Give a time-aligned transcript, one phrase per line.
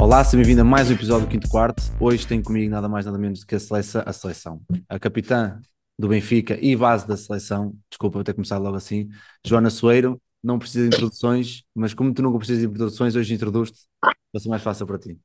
[0.00, 1.82] Olá, seja bem-vindo a mais um episódio do Quinto Quarto.
[2.00, 5.60] Hoje tenho comigo nada mais nada menos do que a seleção, a seleção, a capitã
[5.98, 9.10] do Benfica e base da seleção, desculpa vou ter começado logo assim,
[9.44, 13.78] Joana Soeiro, não precisa de introduções, mas como tu nunca precisas de introduções, hoje introduz-te,
[14.02, 15.18] vai ser mais fácil para ti.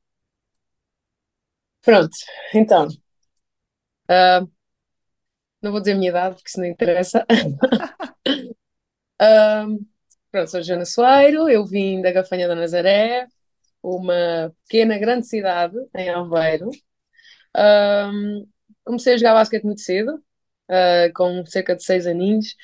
[1.80, 2.14] Pronto,
[2.54, 2.86] então,
[4.10, 4.46] uh,
[5.62, 7.24] não vou dizer a minha idade, porque isso não interessa.
[9.22, 9.86] uh,
[10.30, 13.26] pronto, sou Joana Soeiro, eu vim da Gafanha da Nazaré,
[13.86, 16.70] uma pequena, grande cidade em Aveiro.
[17.56, 18.46] Um,
[18.84, 22.56] comecei a jogar basquete muito cedo, uh, com cerca de seis aninhos.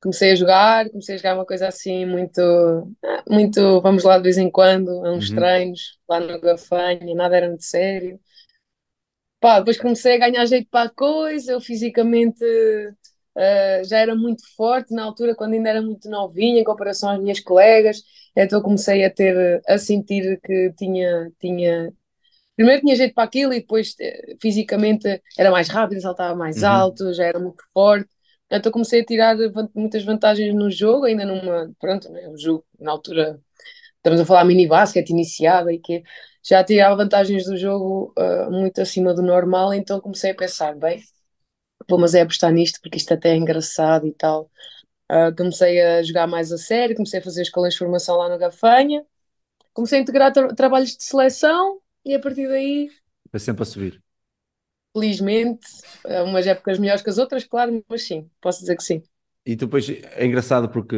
[0.00, 2.40] Comecei a jogar, comecei a jogar uma coisa assim muito,
[3.28, 5.36] muito, vamos lá de vez em quando, a uns uhum.
[5.36, 8.18] treinos, lá no Gafanha, nada era muito sério.
[9.40, 12.44] Pá, depois comecei a ganhar jeito para a coisa, eu fisicamente
[13.36, 17.20] uh, já era muito forte na altura, quando ainda era muito novinha, em comparação às
[17.20, 18.02] minhas colegas,
[18.36, 21.92] então comecei a ter, a sentir que tinha, tinha
[22.56, 26.68] primeiro tinha jeito para aquilo e depois eh, fisicamente era mais rápido, saltava mais uhum.
[26.68, 28.08] alto, já era muito forte.
[28.50, 29.36] Então comecei a tirar
[29.74, 33.40] muitas vantagens no jogo, ainda numa, pronto, né, o jogo na altura,
[33.96, 36.02] estamos a falar mini basquete iniciada e que
[36.44, 41.02] já tirava vantagens do jogo uh, muito acima do normal, então comecei a pensar, bem,
[41.98, 44.50] mas é apostar nisto porque isto até é engraçado e tal.
[45.10, 48.38] Uh, comecei a jogar mais a sério, comecei a fazer escolas de formação lá no
[48.38, 49.04] Gafanha,
[49.72, 52.90] comecei a integrar tra trabalhos de seleção e a partir daí.
[53.30, 54.02] Foi sempre a subir.
[54.94, 55.66] Felizmente,
[56.24, 59.02] umas épocas melhores que as outras, claro, mas sim, posso dizer que sim.
[59.44, 60.96] E depois é engraçado porque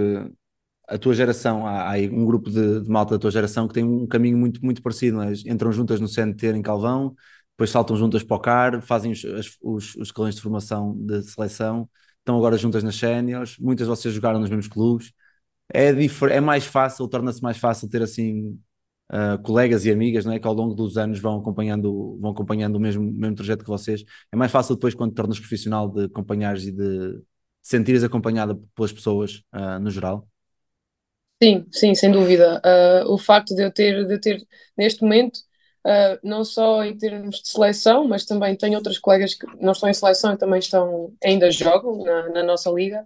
[0.86, 3.84] a tua geração, há, há um grupo de, de, malta da tua geração que tem
[3.84, 5.32] um caminho muito, muito parecido, é?
[5.46, 7.14] entram juntas no CNT em Calvão,
[7.54, 11.88] depois saltam juntas para o CAR, fazem os, os, os escalões de formação de seleção
[12.24, 15.12] estão agora juntas nas séniores, muitas de vocês jogaram nos mesmos clubes.
[15.72, 15.90] É,
[16.30, 18.58] é mais fácil, torna-se mais fácil ter assim
[19.12, 20.38] uh, colegas e amigas, não é?
[20.38, 24.04] Que ao longo dos anos vão acompanhando, vão acompanhando o mesmo, mesmo trajeto que vocês.
[24.32, 27.22] É mais fácil depois, quando tornas profissional, de acompanhares e de
[27.62, 30.26] sentires acompanhada pelas pessoas uh, no geral.
[31.42, 32.60] Sim, sim, sem dúvida.
[32.64, 34.46] Uh, o facto de eu ter, de eu ter
[34.78, 35.40] neste momento
[35.84, 39.88] uh, não só em termos de seleção, mas também tenho outras colegas que não estão
[39.88, 43.04] em seleção e também estão, ainda jogam na, na nossa liga.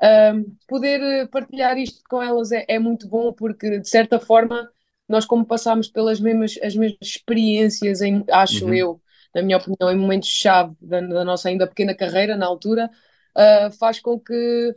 [0.00, 4.70] Uh, poder partilhar isto com elas é, é, muito bom porque, de certa forma,
[5.08, 8.74] nós, como passámos pelas mesmas, as mesmas experiências, em, acho uhum.
[8.74, 9.00] eu,
[9.34, 12.90] na minha opinião, em momentos-chave da, da, nossa ainda pequena carreira, na altura,
[13.36, 14.74] uh, faz com que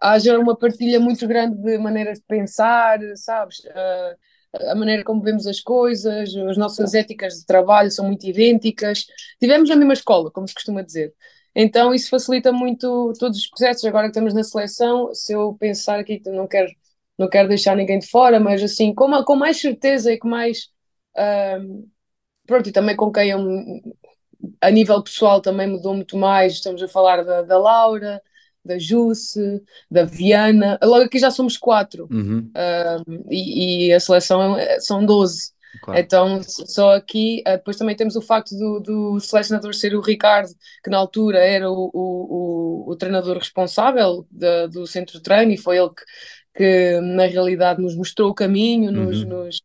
[0.00, 3.60] haja uma partilha muito grande de maneiras de pensar, sabes?
[3.60, 4.16] Uh,
[4.54, 9.06] a maneira como vemos as coisas, as nossas éticas de trabalho são muito idênticas.
[9.40, 11.14] Tivemos na mesma escola, como se costuma dizer.
[11.54, 13.84] Então isso facilita muito todos os processos.
[13.84, 16.70] Agora que estamos na seleção, se eu pensar aqui, não quero,
[17.18, 20.70] não quero deixar ninguém de fora, mas assim, com, com mais certeza e com mais.
[22.46, 23.38] Pronto, e também com quem eu,
[24.60, 26.54] a nível pessoal também mudou muito mais.
[26.54, 28.22] Estamos a falar da, da Laura,
[28.64, 30.78] da Jusse, da Viana.
[30.82, 32.50] Logo aqui já somos quatro uhum.
[33.30, 35.52] e, e, a seleção é, são 12.
[35.80, 35.98] Claro.
[35.98, 40.50] Então, só aqui, ah, depois também temos o facto do, do selecionador ser o Ricardo,
[40.84, 45.50] que na altura era o, o, o, o treinador responsável de, do centro de treino,
[45.50, 46.04] e foi ele que,
[46.54, 49.24] que na realidade nos mostrou o caminho, uhum.
[49.24, 49.62] nos,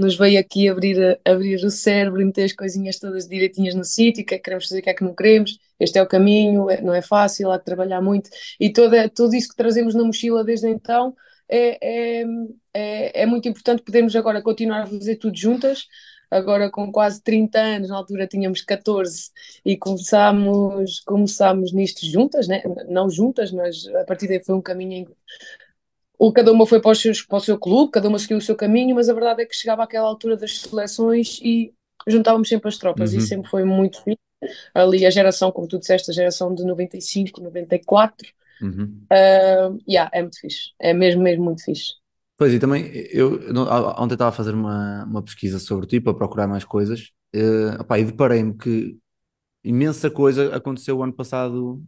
[0.00, 4.22] nos veio aqui abrir, abrir o cérebro e meter as coisinhas todas direitinhas no sítio,
[4.22, 6.06] o que é que queremos fazer, o que é que não queremos, este é o
[6.06, 9.94] caminho, é, não é fácil, há que trabalhar muito, e toda, tudo isso que trazemos
[9.94, 11.14] na mochila desde então
[11.48, 12.24] é, é,
[12.72, 15.86] é, é muito importante podermos agora continuar a fazer tudo juntas,
[16.30, 19.30] agora com quase 30 anos, na altura tínhamos 14
[19.64, 22.62] e começámos, começámos nisto juntas, né?
[22.88, 25.08] não juntas, mas a partir daí foi um caminho
[26.32, 28.94] cada uma foi para, seus, para, o seu clube, cada uma seguiu o seu caminho,
[28.94, 31.72] mas a verdade é que chegava àquela altura das seleções e
[32.06, 33.18] juntávamos sempre as tropas, uhum.
[33.18, 34.18] e sempre foi muito fixe.
[34.74, 38.28] Ali a geração, como tu disseste, a geração de 95, 94,
[38.60, 39.02] uhum.
[39.10, 41.94] uh, yeah, é muito fixe, é mesmo, mesmo muito fixe.
[42.36, 43.34] Pois, e também, eu
[43.98, 47.98] ontem estava a fazer uma, uma pesquisa sobre ti para procurar mais coisas, uh, opá,
[47.98, 48.96] e deparei-me que
[49.64, 51.82] imensa coisa aconteceu o ano passado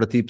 [0.00, 0.24] para ti,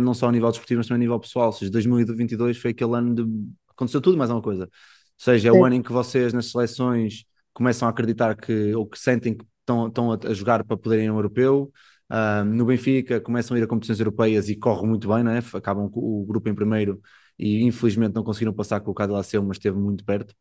[0.00, 1.46] não só a nível desportivo, mas também a nível pessoal.
[1.46, 3.54] Ou seja, 2022 foi aquele ano de.
[3.68, 4.64] aconteceu tudo mais uma coisa.
[4.64, 4.70] Ou
[5.16, 8.98] seja, é o ano em que vocês nas seleções começam a acreditar que, ou que
[8.98, 11.72] sentem que estão, estão a, jogar para poderem ir ao europeu.
[12.10, 15.38] Uh, no Benfica começam a ir a competições europeias e correm muito bem, né?
[15.54, 17.00] acabam o grupo em primeiro
[17.38, 20.34] e infelizmente não conseguiram passar com o Cadillaceu, mas esteve muito perto.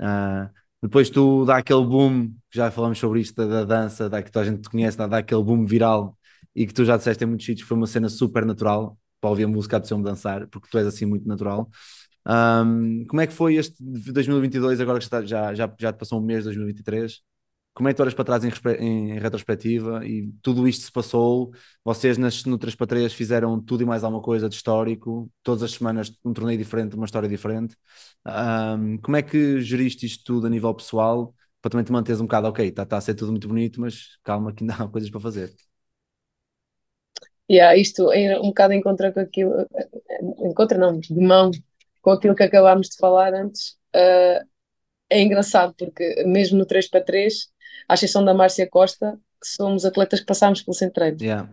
[0.00, 0.50] Uh,
[0.82, 4.44] depois tu dá aquele boom, já falamos sobre isto da, da dança, da que toda
[4.46, 6.16] a gente te conhece, dá, dá aquele boom viral
[6.54, 9.44] e que tu já disseste em muitos sítios, foi uma cena super natural para ouvir
[9.44, 11.68] a música de ser dançar, porque tu és assim muito natural.
[12.26, 16.40] Um, como é que foi este 2022, agora que já, já, já passou um mês
[16.40, 17.20] de 2023?
[17.74, 18.50] Como é que tu olhas para trás em,
[18.80, 21.52] em, retrospectiva e tudo isto se passou?
[21.84, 25.62] Vocês nas, no 3 para 3 fizeram tudo e mais alguma coisa de histórico, todas
[25.62, 27.76] as semanas um torneio diferente, uma história diferente.
[28.26, 32.24] Um, como é que geriste isto tudo a nível pessoal para também te manteres um
[32.24, 35.10] bocado, ok, está tá a ser tudo muito bonito, mas calma que ainda há coisas
[35.10, 35.54] para fazer.
[37.50, 39.66] Yeah, isto é um bocado em contra com aquilo,
[40.40, 41.50] em contra não, de mão
[42.02, 43.76] com aquilo que acabámos de falar antes.
[43.94, 44.44] Uh,
[45.08, 47.48] é engraçado porque mesmo no 3 para 3,
[47.88, 51.48] à exceção da Márcia Costa, que somos atletas que passámos pelo centro yeah.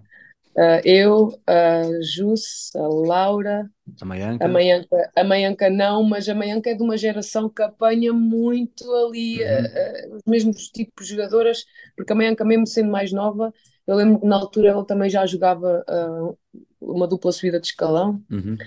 [0.55, 3.67] Uh, eu, a Jus, a Laura,
[3.99, 4.45] a Maianca.
[4.45, 5.11] a Maianca.
[5.15, 9.49] A Maianca não, mas a Maianca é de uma geração que apanha muito ali uhum.
[9.49, 11.65] uh, os mesmos tipos de jogadoras,
[11.97, 13.51] porque a Maianca, mesmo sendo mais nova,
[13.87, 16.37] eu lembro que na altura ela também já jogava uh,
[16.79, 18.57] uma dupla subida de escalão, uhum.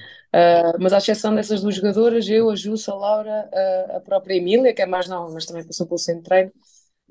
[0.80, 3.48] mas à exceção dessas duas jogadoras, eu, a Jus, a Laura,
[3.94, 6.52] a própria Emília, que é mais nova, mas também passou pelo centro treino,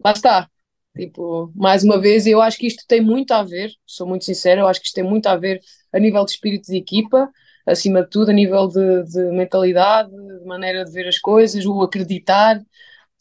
[0.03, 0.49] lá está,
[0.95, 4.61] Tipo, mais uma vez, eu acho que isto tem muito a ver, sou muito sincera,
[4.61, 5.59] eu acho que isto tem muito a ver
[5.91, 7.29] a nível de espírito de equipa,
[7.65, 11.81] acima de tudo, a nível de, de mentalidade, de maneira de ver as coisas, o
[11.81, 12.61] acreditar,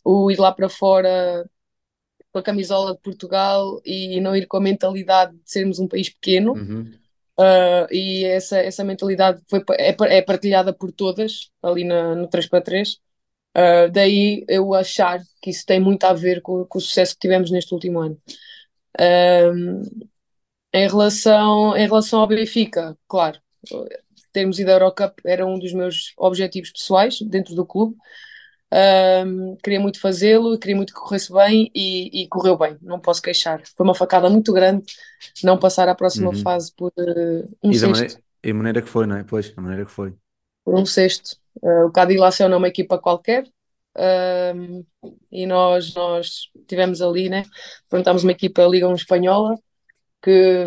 [0.05, 1.45] o ir lá para fora
[2.35, 6.09] com a camisola de Portugal e não ir com a mentalidade de sermos um país
[6.09, 6.55] pequeno.
[6.55, 6.93] Uhum.
[7.39, 12.49] Uh, e essa, essa mentalidade foi, é, é partilhada por todas ali na, no 3
[12.49, 12.99] para 3
[13.57, 17.21] Uh, daí eu achar que isso tem muito a ver com, com o sucesso que
[17.21, 18.21] tivemos neste último ano.
[20.73, 23.39] em, relação, em relação ao Benfica, claro,
[24.33, 27.95] termos ido à Eurocup era um dos meus objetivos pessoais dentro do clube.
[28.75, 33.23] Um, queria muito fazê-lo, queria muito que corresse bem e, e, correu bem, não posso
[33.23, 33.63] queixar.
[33.77, 34.85] Foi uma facada muito grande
[35.45, 36.43] não passar à próxima uhum.
[36.43, 37.93] fase por uh, um e sexto.
[37.93, 39.23] Maneira, e a maneira que foi, não é?
[39.23, 40.13] Pois, a maneira que foi.
[40.65, 41.37] Por um sexto.
[41.63, 43.45] Uh, o Cadillaceu não é uma equipa qualquer,
[45.31, 47.45] e nós, nós tivemos ali, né?
[47.87, 49.57] Enfrentámos uma equipa Liga 1 Espanhola
[50.23, 50.67] que,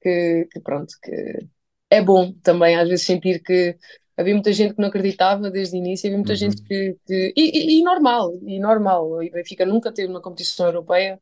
[0.00, 1.48] que, que, pronto, que
[1.90, 3.76] é bom também às vezes sentir que
[4.18, 6.36] havia muita gente que não acreditava desde o início, havia muita uhum.
[6.36, 6.96] gente que.
[7.06, 9.12] que e, e, e, normal, e normal.
[9.12, 11.20] O Benfica nunca teve uma competição europeia.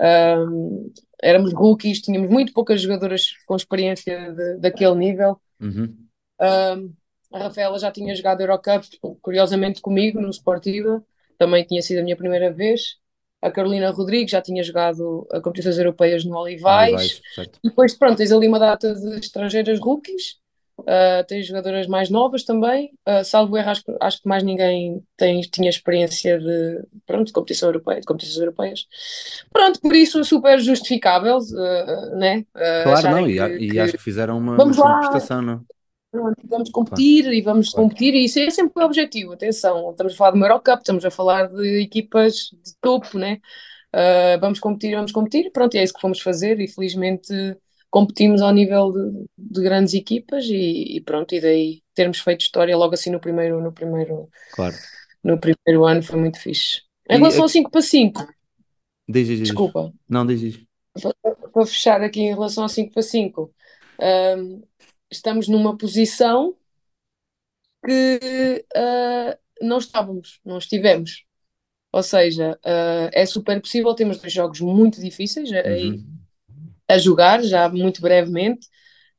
[0.00, 0.90] Um,
[1.22, 5.38] éramos rookies, tínhamos muito poucas jogadoras com experiência de, daquele nível.
[5.60, 5.94] Uhum.
[6.40, 6.92] Um,
[7.32, 8.86] a Rafaela já tinha jogado Eurocup,
[9.20, 11.04] curiosamente comigo, no Sportiva,
[11.36, 12.96] também tinha sido a minha primeira vez.
[13.42, 17.20] A Carolina Rodrigues já tinha jogado a competições europeias no Olivais.
[17.36, 20.38] Olivais e depois, pronto, tens ali uma data de estrangeiras rookies,
[20.80, 22.90] uh, tens jogadoras mais novas também.
[23.06, 27.68] Uh, salvo erro, acho, acho, que mais ninguém tem, tinha experiência de, pronto, de competição
[27.68, 28.86] europeia, de competições europeias.
[29.52, 32.44] Pronto, por isso super justificável, uh, né?
[32.82, 35.64] claro, não, que, e, e acho que fizeram uma, uma prestação, não?
[36.10, 37.36] vamos competir claro.
[37.36, 37.86] e vamos claro.
[37.86, 39.34] competir, e isso é sempre o objetivo.
[39.34, 43.38] Atenção, estamos a falar do Eurocup, estamos a falar de equipas de topo, né?
[44.40, 47.30] Vamos competir, vamos competir, pronto, e é isso que fomos fazer, e felizmente
[47.90, 52.76] competimos ao nível de, de grandes equipas e, e, pronto, e daí termos feito história
[52.76, 54.74] logo assim no primeiro, no primeiro, claro.
[55.22, 56.82] no primeiro ano foi muito fixe.
[57.08, 58.28] Em relação ao 5 para 5,
[59.08, 60.60] diz, diz, desculpa, não diz, diz.
[61.52, 63.54] Para, fechar aqui em relação ao 5 para 5,
[64.00, 64.62] um,
[65.10, 66.54] estamos numa posição
[67.84, 71.24] que uh, não estávamos, não estivemos.
[71.90, 75.56] Ou seja, uh, é super possível, temos dois jogos muito difíceis uhum.
[75.56, 76.17] a,
[76.88, 78.66] a, jogar, já muito brevemente.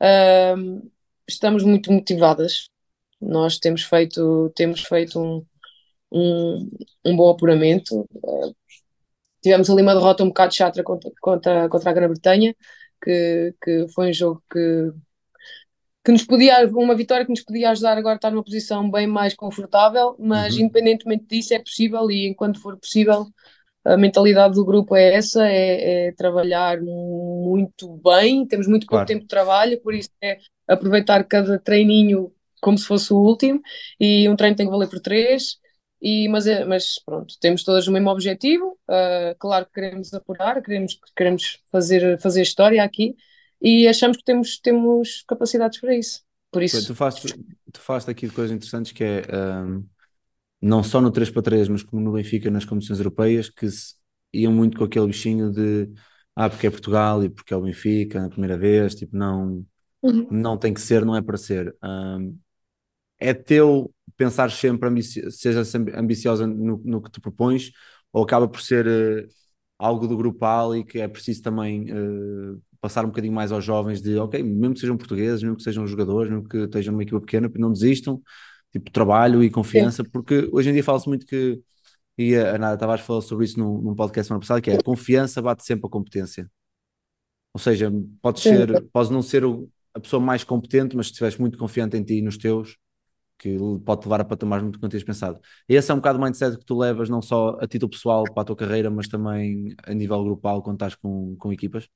[0.01, 0.89] Uh,
[1.27, 2.69] estamos muito motivadas.
[3.21, 5.45] Nós temos feito, temos feito um,
[6.11, 6.69] um,
[7.05, 8.07] um bom apuramento.
[8.15, 8.55] Uh,
[9.41, 12.55] tivemos ali uma derrota um bocado chata contra, contra, contra a Grã-Bretanha,
[13.03, 14.91] que, que foi um jogo que
[16.03, 19.05] que nos podia, uma vitória que nos podia ajudar agora a estar numa posição bem
[19.05, 20.61] mais confortável, mas uhum.
[20.61, 23.27] independentemente disso é possível e enquanto for possível
[23.85, 29.07] a mentalidade do grupo é essa, é, é trabalhar muito bem, temos muito pouco claro.
[29.07, 32.31] tempo de trabalho, por isso é aproveitar cada treininho
[32.61, 33.61] como se fosse o último
[33.99, 35.57] e um treino tem que valer por três
[36.01, 40.61] e, mas, é, mas pronto, temos todas o mesmo objetivo, uh, claro que queremos apurar,
[40.61, 43.15] queremos, queremos fazer, fazer história aqui,
[43.61, 46.21] e achamos que temos, temos capacidades para isso.
[46.51, 46.85] Por isso.
[46.87, 47.35] Tu falaste,
[47.71, 49.85] tu falaste aqui coisas interessantes que é um,
[50.61, 53.95] não só no 3 para 3, mas como no Benfica nas competições europeias, que se,
[54.33, 55.89] iam muito com aquele bichinho de
[56.35, 59.65] ah, porque é Portugal e porque é o Benfica na primeira vez, tipo, não,
[60.01, 60.27] Uhum.
[60.31, 61.75] não tem que ser, não é para ser.
[61.83, 62.37] Um,
[63.19, 67.71] é teu pensar sempre, ambici seja sempre ambiciosa no, no que te propões,
[68.11, 69.27] ou acaba por ser uh,
[69.77, 74.01] algo do grupal e que é preciso também uh, passar um bocadinho mais aos jovens
[74.01, 77.19] de, ok, mesmo que sejam portugueses, mesmo que sejam jogadores, mesmo que estejam numa equipa
[77.21, 78.21] pequena, não desistam,
[78.71, 80.09] tipo, trabalho e confiança, Sim.
[80.11, 81.61] porque hoje em dia fala-se muito que,
[82.17, 84.83] e a Nada Tavares falou sobre isso num, num podcast semana passada, que é a
[84.83, 86.49] confiança bate sempre a competência.
[87.53, 89.43] Ou seja, pode ser, pode não ser
[89.93, 92.77] a pessoa mais competente, mas se estiveres muito confiante em ti e nos teus,
[93.39, 95.39] que pode levar a patamares muito quanto tens pensado.
[95.67, 98.23] E esse é um bocado o mindset que tu levas não só a título pessoal
[98.25, 101.87] para a tua carreira, mas também a nível grupal quando estás com, com equipas?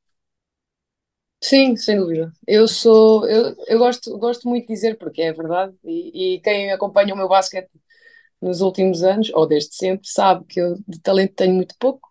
[1.44, 2.32] Sim, sem dúvida.
[2.48, 6.72] Eu sou, eu, eu gosto, gosto muito de dizer porque é verdade, e, e quem
[6.72, 7.70] acompanha o meu basquete
[8.42, 12.10] nos últimos anos, ou desde sempre, sabe que eu de talento tenho muito pouco.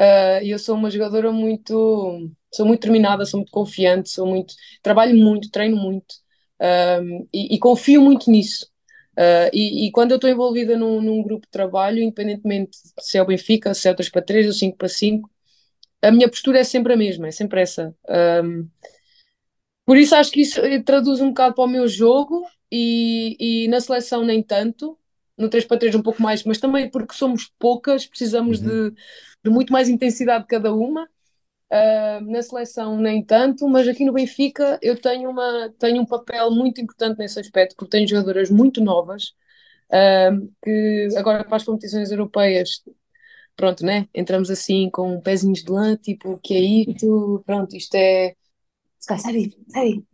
[0.00, 4.54] Uh, e eu sou uma jogadora muito, sou muito determinada, sou muito confiante, sou muito,
[4.82, 6.16] trabalho muito, treino muito
[6.60, 8.66] um, e, e, confio muito nisso.
[9.18, 13.22] Uh, e, e, quando eu estou envolvida num, num, grupo de trabalho, independentemente se é
[13.22, 15.30] o Benfica, se é o 3 para 3 ou 5 para 5,
[16.08, 17.94] a minha postura é sempre a mesma, é sempre essa.
[18.08, 18.68] Um,
[19.86, 23.80] por isso acho que isso traduz um bocado para o meu jogo e, e na
[23.80, 24.98] seleção nem tanto,
[25.36, 28.90] no 3 para 3 um pouco mais, mas também porque somos poucas, precisamos uhum.
[28.90, 28.96] de,
[29.44, 31.08] de, muito mais intensidade cada uma.
[31.72, 36.50] Uh, na seleção nem tanto, mas aqui no Benfica eu tenho, uma, tenho um papel
[36.50, 39.34] muito importante nesse aspecto, porque tenho jogadoras muito novas
[39.88, 42.82] uh, que agora para as competições europeias,
[43.56, 44.08] pronto, né?
[44.14, 47.42] Entramos assim com pezinhos de lã, tipo, o que é isto?
[47.46, 48.34] Pronto, isto é.
[48.98, 50.04] Sai, sai, sai.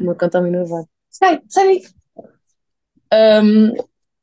[0.00, 0.88] Uma cantar nervado.
[1.10, 1.80] Sai, sai.
[3.12, 3.74] Um,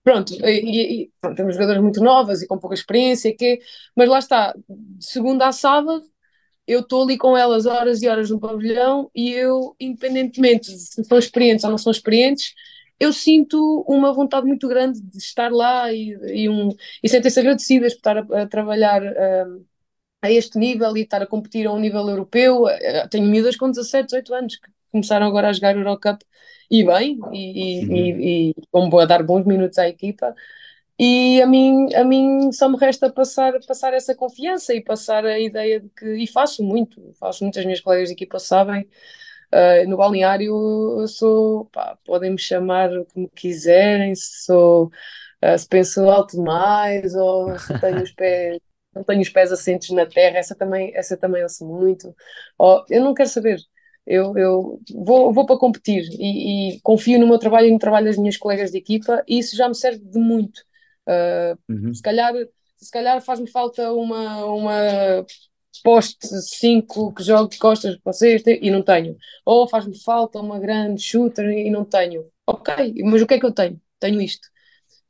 [0.04, 3.60] Pronto, e, e pronto, temos jogadoras muito novas e com pouca experiência, que,
[3.96, 6.04] mas lá está, de segunda a sábado,
[6.68, 11.04] eu estou ali com elas horas e horas no pavilhão e eu, independentemente de se
[11.04, 12.54] são experientes ou não são experientes,
[13.00, 16.10] eu sinto uma vontade muito grande de estar lá e,
[16.44, 16.70] e, um,
[17.04, 19.66] e sentem-se agradecidas por estar a, a trabalhar um,
[20.22, 22.68] a este nível e estar a competir a um nível europeu.
[22.68, 26.24] Eh, tenho miúdas com 17, 18 anos que começaram agora a jogar Eurocup
[26.70, 27.96] e bem, e, uhum.
[27.96, 30.36] e, e como a dar bons minutos à equipa.
[31.00, 35.40] E a mim, a mim só me resta passar, passar essa confiança e passar a
[35.40, 38.88] ideia de que, e faço muito, faço muitas minhas colegas de equipa sabem,
[39.54, 40.54] uh, no balneário
[41.02, 44.86] eu sou, pá, podem me chamar como quiserem, se sou,
[45.44, 48.60] uh, se penso alto demais ou se tenho os pés,
[48.94, 52.16] não tenho os pés assentos na terra, essa também, essa também ouço muito,
[52.58, 53.60] ou, eu não quero saber,
[54.06, 58.08] eu, eu vou, vou para competir e, e, confio no meu trabalho e no trabalho
[58.08, 60.62] das minhas colegas de equipa e isso já me serve de muito.
[61.08, 61.94] Uh, uhum.
[61.94, 62.34] Se calhar,
[62.76, 65.26] se calhar faz-me falta uma, uma
[65.84, 69.16] poste 5 que jogue de costas para vocês e não tenho.
[69.46, 72.26] Ou faz-me falta uma grande shooter e não tenho.
[72.48, 73.80] Ok, mas o que é que eu tenho?
[74.00, 74.48] Tenho isto.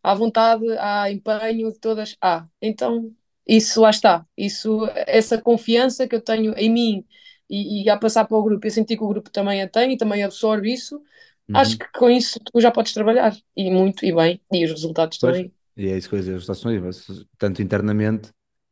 [0.04, 2.46] Há vontade, há empenho, todas há.
[2.62, 3.12] Então,
[3.48, 4.26] isso lá está.
[4.38, 7.06] Isso, essa confiança que eu tenho em mim
[7.50, 9.94] e, e a passar para o grupo, eu senti que o grupo também a tem
[9.94, 11.58] e também absorve isso, uhum.
[11.58, 15.18] acho que com isso tu já podes trabalhar e muito e bem, e os resultados
[15.18, 15.52] pois, também.
[15.76, 18.32] E é isso que eu dizer, os resultados tanto internamente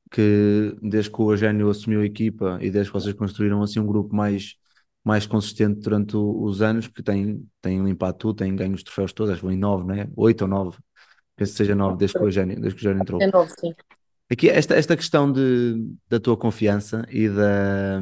[0.10, 3.86] que desde que o Eugênio assumiu a equipa e desde que vocês construíram assim um
[3.86, 4.56] grupo mais,
[5.04, 9.14] mais consistente durante o, os anos, que tem, tem limpado tudo, tem ganho os troféus
[9.14, 10.08] todos, acho que em nove, né?
[10.16, 10.78] Oito ou nove,
[11.36, 13.22] penso que seja nove desde que o Eugênio, desde que o Eugênio entrou.
[13.22, 13.74] É nove, sim.
[14.30, 18.02] Aqui, esta, esta questão de, da tua confiança e da,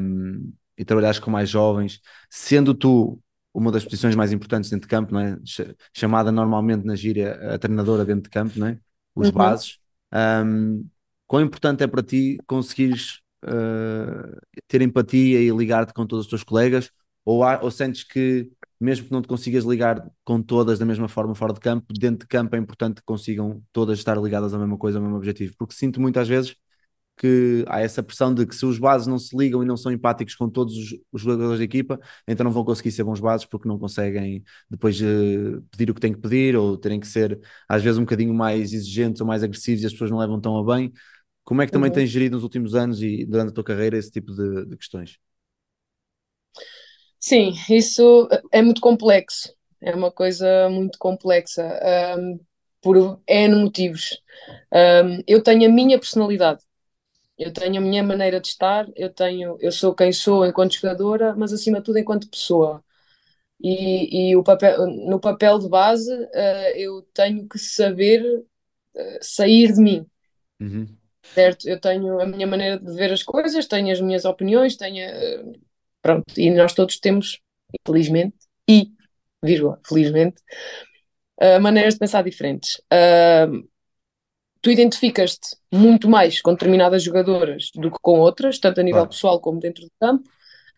[0.78, 3.20] e trabalhares com mais jovens, sendo tu
[3.54, 5.38] uma das posições mais importantes dentro de campo, não é?
[5.94, 8.78] chamada normalmente na gíria a treinadora dentro de campo, não é?
[9.16, 9.34] os uhum.
[9.34, 9.80] bases.
[10.14, 10.86] Um,
[11.28, 16.44] quão importante é para ti conseguires uh, ter empatia e ligar-te com todos os teus
[16.44, 16.92] colegas?
[17.24, 21.08] Ou, há, ou sentes que, mesmo que não te consigas ligar com todas da mesma
[21.08, 24.60] forma fora de campo, dentro de campo é importante que consigam todas estar ligadas à
[24.60, 25.56] mesma coisa, ao mesmo objetivo?
[25.58, 26.56] Porque sinto muitas vezes
[27.18, 29.92] que há essa pressão de que se os bases não se ligam e não são
[29.92, 33.46] empáticos com todos os, os jogadores da equipa, então não vão conseguir ser bons bases
[33.46, 37.40] porque não conseguem depois uh, pedir o que têm que pedir ou terem que ser
[37.70, 40.58] às vezes um bocadinho mais exigentes ou mais agressivos e as pessoas não levam tão
[40.58, 40.92] a bem.
[41.46, 41.96] Como é que também uhum.
[41.96, 45.18] tens gerido nos últimos anos e durante a tua carreira esse tipo de, de questões?
[47.20, 49.54] Sim, isso é muito complexo.
[49.80, 51.80] É uma coisa muito complexa.
[52.20, 52.40] Um,
[52.82, 54.22] por N motivos.
[54.74, 56.62] Um, eu tenho a minha personalidade
[57.38, 61.36] eu tenho a minha maneira de estar, eu tenho, eu sou quem sou enquanto jogadora,
[61.36, 62.84] mas acima de tudo enquanto pessoa.
[63.62, 68.22] E, e o papel, no papel de base, uh, eu tenho que saber
[68.96, 70.06] uh, sair de mim.
[70.60, 70.88] Uhum.
[71.34, 71.68] Certo?
[71.68, 75.04] Eu tenho a minha maneira de ver as coisas, tenho as minhas opiniões, tenho.
[75.04, 75.44] eh,
[76.02, 77.40] Pronto, e nós todos temos,
[77.82, 78.36] infelizmente,
[78.70, 78.92] e,
[79.44, 80.42] vírgula, felizmente,
[81.42, 82.76] uh, maneiras de pensar diferentes.
[82.92, 83.68] Uh,
[84.62, 89.10] tu identificas-te muito mais com determinadas jogadoras do que com outras, tanto a nível Claro.
[89.10, 90.30] pessoal como dentro do campo.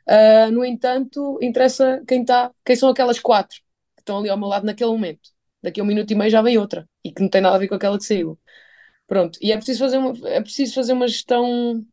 [0.10, 3.58] Uh, no entanto, interessa quem está, quem são aquelas quatro
[3.96, 5.30] que estão ali ao meu lado naquele momento.
[5.62, 7.60] Daqui a um minuto e meio já vem outra e que não tem nada a
[7.60, 8.40] ver com aquela que saiu.
[9.08, 11.86] Pronto, e é preciso fazer uma, é preciso fazer uma gestão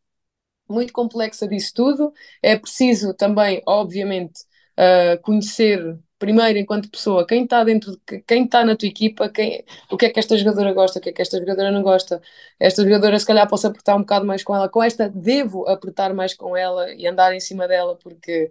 [0.68, 2.12] muito complexa disso tudo.
[2.42, 4.42] É preciso também, obviamente,
[4.78, 9.64] uh, conhecer primeiro enquanto pessoa quem está dentro de quem está na tua equipa, quem,
[9.90, 12.22] o que é que esta jogadora gosta, o que é que esta jogadora não gosta.
[12.60, 16.14] Esta jogadora se calhar posso apertar um bocado mais com ela, com esta devo apertar
[16.14, 18.50] mais com ela e andar em cima dela porque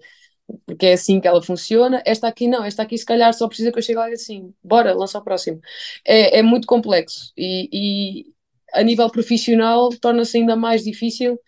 [0.65, 2.01] porque é assim que ela funciona.
[2.05, 4.53] Esta aqui não, esta aqui se calhar só precisa que eu chegue lá e assim,
[4.63, 5.61] bora, lança o próximo.
[6.05, 7.69] É, é muito complexo e,
[8.29, 8.32] e
[8.73, 11.39] a nível profissional torna-se ainda mais difícil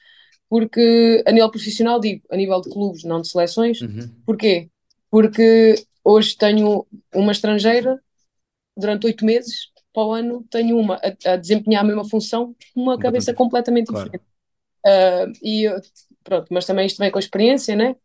[0.49, 3.81] porque a nível profissional digo, a nível de clubes, não de seleções.
[3.81, 4.09] Uhum.
[4.25, 4.69] Porquê?
[5.09, 7.99] Porque hoje tenho uma estrangeira
[8.77, 12.97] durante oito meses, para o ano tenho uma a, a desempenhar a mesma função, uma
[12.99, 14.05] cabeça completamente claro.
[14.05, 14.25] diferente.
[14.85, 15.65] Uh, e
[16.23, 17.95] pronto, mas também isto vem com a experiência, né?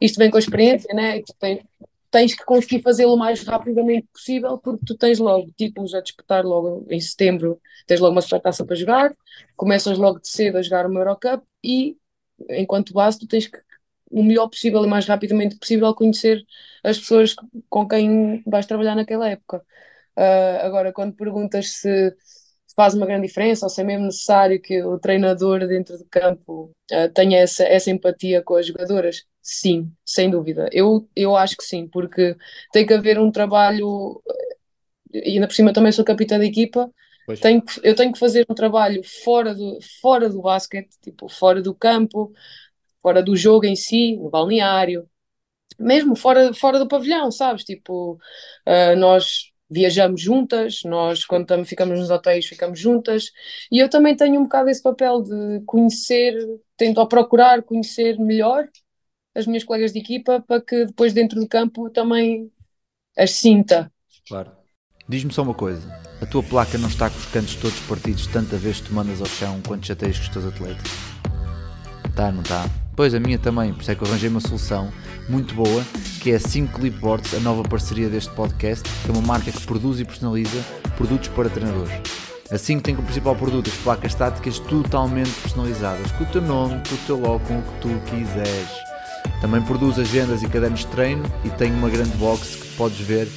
[0.00, 1.20] Isto vem com a experiência, né?
[1.20, 1.64] Tu tens,
[2.10, 6.44] tens que conseguir fazê-lo o mais rapidamente possível, porque tu tens logo títulos a disputar
[6.44, 9.16] logo em setembro, tens logo uma supertaça para jogar,
[9.56, 11.96] começas logo de cedo a jogar uma Eurocup e,
[12.50, 13.58] enquanto base, tu tens que
[14.10, 16.44] o melhor possível e mais rapidamente possível conhecer
[16.84, 17.34] as pessoas
[17.68, 19.62] com quem vais trabalhar naquela época.
[20.16, 22.16] Uh, agora, quando perguntas se,
[22.66, 26.06] se, faz uma grande diferença ou se é mesmo necessário que o treinador dentro do
[26.06, 30.68] campo uh, tenha essa, essa empatia com as jogadoras, sim, sem dúvida.
[30.72, 32.36] Eu, eu acho que sim, porque
[32.72, 34.20] tem que haver um trabalho,
[35.12, 36.90] e ainda por cima também sou capitã da equipa,
[37.40, 41.72] tenho, eu tenho que fazer um trabalho fora do, fora do basquete, tipo, fora do
[41.72, 42.32] campo,
[43.00, 45.08] fora do jogo em si, no balneário,
[45.78, 47.62] mesmo fora, fora do pavilhão, sabes?
[47.62, 53.30] Tipo, uh, nós viajamos juntas, nós quando estamos, ficamos nos hotéis ficamos juntas,
[53.70, 56.34] e eu também tenho um bocado esse papel de conhecer,
[56.76, 58.68] tento procurar conhecer melhor
[59.36, 62.50] as minhas colegas de equipa para que depois dentro do campo também
[63.16, 63.92] as sinta.
[64.26, 64.50] Claro.
[65.08, 65.88] Diz-me só uma coisa,
[66.20, 69.20] a tua placa não está com os cantos todos partidos tanta vez que tu mandas
[69.20, 70.90] ao chão quando chateias com os teus atletas?
[72.16, 72.68] Tá, não tá?
[72.96, 74.90] Pois, a minha também, por isso é que eu arranjei uma solução
[75.28, 75.84] muito boa,
[76.22, 79.66] que é a 5 Clipboards, a nova parceria deste podcast, que é uma marca que
[79.66, 80.64] produz e personaliza
[80.96, 81.92] produtos para treinadores.
[82.50, 86.80] A 5 tem como principal produto as placas estáticas totalmente personalizadas, com o teu nome,
[86.88, 88.95] com o teu logo, com o que tu quiseres.
[89.40, 93.28] Também produz agendas e cadernos de treino e tem uma grande box que podes ver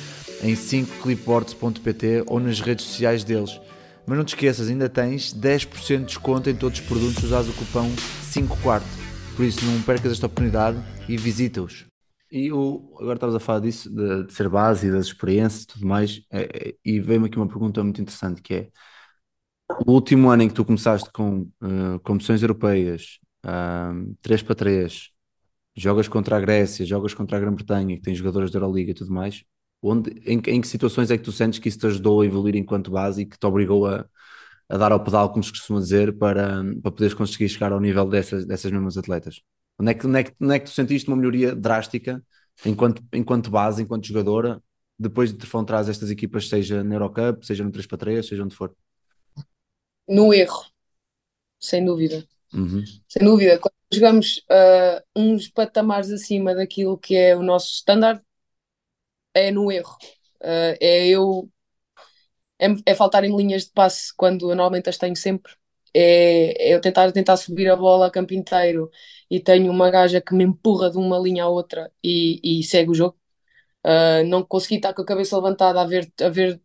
[0.42, 3.60] em 5clipboards.pt ou nas redes sociais deles.
[4.06, 7.54] Mas não te esqueças, ainda tens 10% de desconto em todos os produtos usados o
[7.54, 7.90] cupom
[8.24, 8.88] 5 quarto.
[9.36, 11.86] Por isso não percas esta oportunidade e visita-os.
[12.32, 15.88] E agora estavas a falar disso, de, de, ser base e das experiências e tudo
[15.88, 18.70] mais, é, é, e veio-me aqui uma pergunta muito interessante que é
[19.86, 25.10] o último ano em que tu começaste com uh, competições europeias, uh, 3 para 3,
[25.80, 29.12] jogas contra a Grécia, jogas contra a Grã-Bretanha, que tem jogadores da Euroliga e tudo
[29.12, 29.44] mais,
[29.82, 32.56] onde, em, em, que situações é que tu sentes que isso te ajudou a evoluir
[32.56, 34.06] enquanto base e que te obrigou a,
[34.68, 38.08] a dar ao pedal, como se costuma dizer, para, para poderes conseguir chegar ao nível
[38.08, 39.42] dessas, dessas mesmas atletas?
[39.80, 42.22] Onde é, que, onde, é que, onde é que tu sentiste uma melhoria drástica
[42.66, 44.62] enquanto, enquanto base, enquanto jogadora,
[44.98, 48.76] depois de te trás estas equipas, seja na Eurocup, seja no 3x3, seja onde for?
[50.06, 50.66] No erro,
[51.58, 52.28] sem dúvida.
[52.54, 52.84] Uhum.
[53.08, 53.60] Sem dúvida.
[53.60, 58.22] Quando jogamos uh, uns patamares acima daquilo que é o nosso standard,
[59.34, 59.96] é no erro.
[60.42, 61.50] Uh, é eu.
[62.60, 65.54] É, é faltar em linhas de passe quando normalmente as tenho sempre.
[65.94, 68.92] É, é eu tentar, tentar subir a bola a campo inteiro
[69.30, 72.92] e tenho uma gaja que me empurra de uma linha à outra e, e segue
[72.92, 73.18] o jogo.
[73.86, 76.62] Uh, não consegui estar com a cabeça levantada a ver, a ver,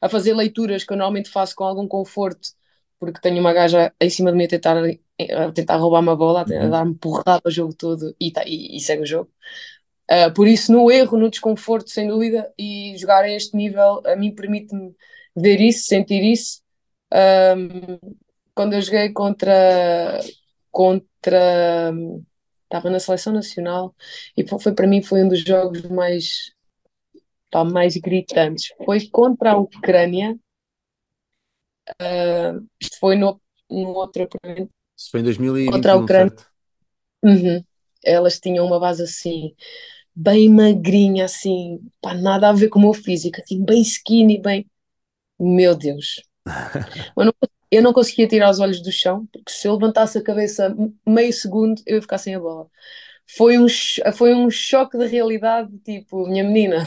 [0.00, 2.50] a fazer leituras que eu normalmente faço com algum conforto,
[2.98, 4.76] porque tenho uma gaja em cima de mim a tentar,
[5.32, 8.80] a tentar roubar uma bola, a, dar-me porrada o jogo todo e, tá, e, e
[8.80, 9.30] segue o jogo.
[10.10, 14.16] Uh, por isso, no erro, no desconforto, sem dúvida, e jogar a este nível a
[14.16, 14.94] mim permite-me
[15.36, 16.62] ver isso, sentir isso.
[17.12, 17.98] Um,
[18.54, 20.20] quando eu joguei contra
[20.70, 21.92] contra
[22.64, 23.94] estava na seleção nacional
[24.36, 26.52] e foi para mim foi um dos jogos mais
[27.50, 30.38] pá, mais gritantes foi contra a Ucrânia
[32.02, 34.28] uh, isto foi no, no outro
[34.98, 36.32] Isso foi em 2021, contra a Ucrânia?
[37.22, 37.64] Uhum.
[38.04, 39.54] elas tinham uma base assim
[40.14, 44.66] bem magrinha assim pá, nada a ver com o meu físico assim, bem skinny bem
[45.38, 46.22] meu Deus
[47.16, 47.34] mas não,
[47.70, 50.74] eu não conseguia tirar os olhos do chão, porque se eu levantasse a cabeça
[51.06, 52.66] meio segundo, eu ia ficar sem a bola.
[53.36, 53.66] Foi um,
[54.14, 56.86] foi um choque de realidade, tipo, minha menina,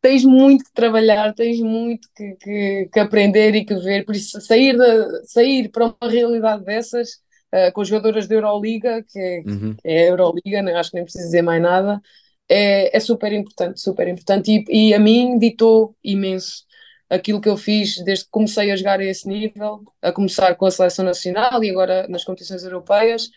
[0.00, 4.40] tens muito que trabalhar, tens muito que, que, que, aprender e que ver, por isso
[4.40, 7.10] sair, de, sair para uma realidade dessas,
[7.52, 9.74] uh, com jogadoras da Euroliga, que é, uhum.
[9.74, 10.74] que é a Euroliga, né?
[10.74, 12.00] acho que nem preciso dizer mais nada,
[12.48, 16.66] é, é super importante, super importante, e, e a mim ditou imenso
[17.10, 20.66] aquilo que eu fiz desde que comecei a jogar a esse nível, a começar com
[20.66, 23.30] a seleção nacional e agora nas competições europeias,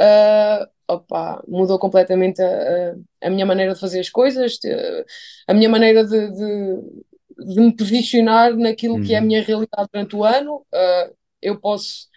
[0.00, 4.58] uh, opa, mudou completamente a, a, minha maneira de fazer as coisas,
[5.46, 9.04] a minha maneira de, de, de me posicionar naquilo uhum.
[9.04, 9.26] que é a uhum.
[9.26, 10.66] minha realidade durante o ano.
[10.72, 12.08] Uh, eu posso.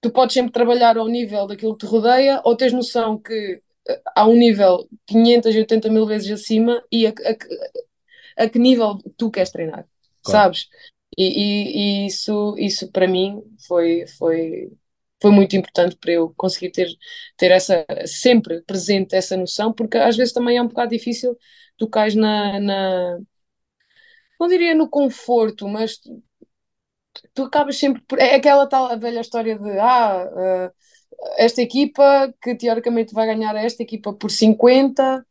[0.00, 3.60] Tu podes sempre trabalhar ao nível daquilo que te rodeia, ou tens noção que
[4.14, 9.50] há um nível 580 mil vezes acima e a, a, a que nível tu queres
[9.50, 9.86] treinar,
[10.22, 10.54] claro.
[10.54, 10.68] sabes?
[11.16, 14.70] E, e, e, isso, isso para mim foi, foi,
[15.20, 16.88] foi muito importante para eu conseguir ter,
[17.36, 21.36] ter essa, sempre presente essa noção, porque às vezes também é um bocado difícil
[21.76, 23.18] tu cais na, na
[24.38, 26.22] não diria no conforto, mas tu,
[27.34, 30.74] tu acabas sempre por, é aquela tal velha história de ah, uh,
[31.36, 35.26] esta equipa que teoricamente vai ganhar esta equipa por 50,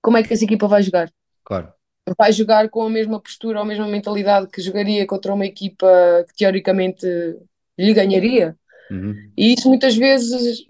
[0.00, 1.12] como é que essa equipa vai jogar?
[1.44, 1.72] Claro.
[2.18, 5.86] Vai jogar com a mesma postura ou a mesma mentalidade que jogaria contra uma equipa
[6.28, 7.06] que teoricamente
[7.78, 8.56] lhe ganharia?
[8.92, 9.30] Uhum.
[9.36, 10.66] E isso muitas vezes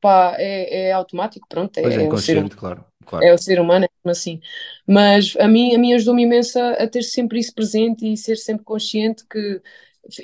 [0.00, 3.24] pá, é, é automático, pronto, é, é, é, o ser, claro, claro.
[3.24, 4.40] é o ser humano, é assim.
[4.86, 8.36] Mas a mim, a mim ajudou-me imenso a, a, ter sempre isso presente e ser
[8.36, 9.60] sempre consciente que,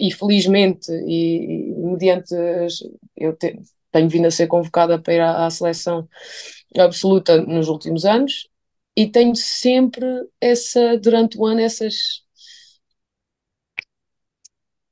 [0.01, 2.35] e felizmente, e, e mediante
[3.15, 3.59] eu te,
[3.93, 6.09] tenho vindo a ser convocada para ir à, à seleção
[6.79, 8.49] absoluta nos últimos anos
[8.97, 10.07] e tenho sempre
[10.41, 12.23] essa, durante o ano, essas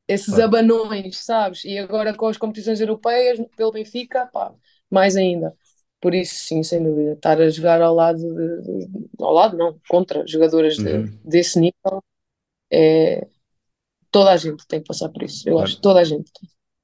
[0.07, 0.45] esses claro.
[0.45, 1.65] abanões, sabes?
[1.65, 4.53] E agora com as competições europeias, pelo Benfica, pá,
[4.91, 5.55] mais ainda.
[6.01, 9.81] Por isso, sim, sem dúvida, estar a jogar ao lado, de, de, ao lado não,
[9.89, 11.05] contra jogadoras uhum.
[11.05, 12.05] de, desse nível,
[12.71, 13.27] é,
[14.11, 15.69] toda a gente tem que passar por isso, eu claro.
[15.69, 16.31] acho, toda a gente.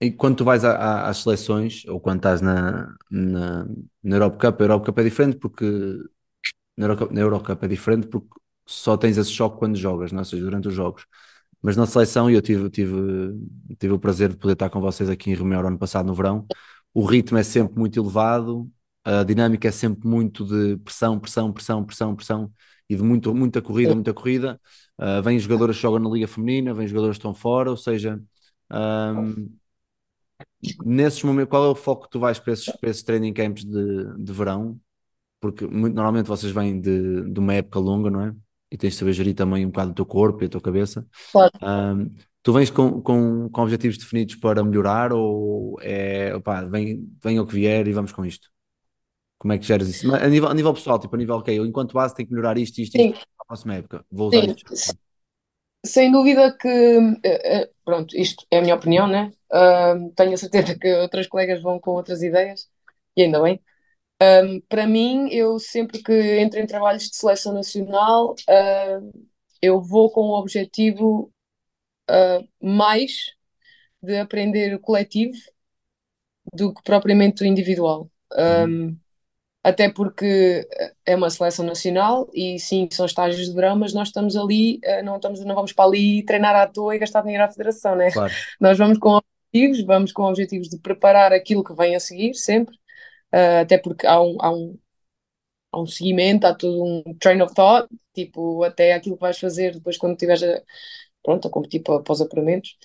[0.01, 3.67] E quando tu vais a, a, às seleções, ou quando estás na, na,
[4.03, 5.67] na Eurocup, a Eurocup é diferente porque
[6.75, 8.29] na Eurocup, na Eurocup é diferente porque
[8.65, 10.23] só tens esse choque quando jogas, não é?
[10.23, 11.05] ou seja, durante os jogos
[11.63, 12.95] mas na seleção, e eu tive, tive,
[13.79, 16.47] tive o prazer de poder estar com vocês aqui em Romeu ano passado no verão,
[16.95, 18.71] o ritmo é sempre muito elevado,
[19.05, 22.53] a dinâmica é sempre muito de pressão, pressão, pressão, pressão, pressão,
[22.89, 24.61] e de muito, muita corrida, muita corrida.
[24.99, 28.21] Uh, vêm jogadores que jogam na Liga Feminina, vêm jogadores que estão fora, ou seja,
[28.71, 29.49] um,
[30.85, 33.65] nesses momentos, qual é o foco que tu vais para esses, para esses training camps
[33.65, 34.81] de, de verão?
[35.41, 38.35] Porque muito, normalmente vocês vêm de, de uma época longa, não é?
[38.71, 41.07] E tens de saber gerir também um bocado o teu corpo e a tua cabeça.
[41.33, 41.53] Claro.
[41.63, 42.11] Um,
[42.43, 47.47] tu vens com, com, com objetivos definidos para melhorar ou é, opá, vem, vem o
[47.47, 48.49] que vier e vamos com isto?
[49.39, 50.15] Como é que geras isso?
[50.15, 52.59] A nível, a nível pessoal, tipo a nível, ok, eu enquanto base tenho que melhorar
[52.59, 54.55] isto, isto, isto, na próxima época, vou usar Sim.
[54.55, 54.73] isto.
[55.85, 59.33] Sem dúvida que, eh, eh, pronto, isto é a minha opinião, né?
[59.51, 62.69] Uh, tenho a certeza que outras colegas vão com outras ideias,
[63.17, 63.59] e ainda bem.
[64.23, 69.27] Um, para mim, eu sempre que entro em trabalhos de seleção nacional, uh,
[69.63, 71.33] eu vou com o objetivo
[72.11, 73.33] uh, mais
[74.03, 75.37] de aprender o coletivo
[76.53, 78.11] do que propriamente o individual.
[78.37, 78.97] Um,
[79.63, 80.67] até porque
[81.05, 85.03] é uma seleção nacional e sim, são estágios de verão, mas nós estamos ali, uh,
[85.03, 88.11] não, estamos, não vamos para ali treinar à toa e gastar dinheiro à federação, né?
[88.11, 88.33] Claro.
[88.61, 92.79] Nós vamos com objetivos, vamos com objetivos de preparar aquilo que vem a seguir, sempre
[93.35, 94.79] uh, até porque há um, há, um,
[95.73, 99.75] há um seguimento, há todo um train of thought, tipo, até aquilo que vais fazer
[99.75, 100.63] depois quando estiveres a,
[101.23, 102.77] pronto, a competir para, para os apuramentos.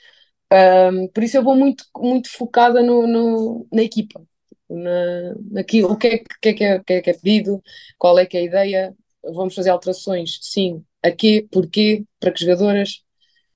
[0.51, 4.21] Um, por isso eu vou muito, muito focada no, no na equipa,
[4.69, 7.61] na, naquilo, o que é que, é, que, é, que, é, que é pedido,
[7.97, 12.41] qual é que é a ideia, vamos fazer alterações, sim, a quê, porquê, para que
[12.41, 13.03] jogadoras.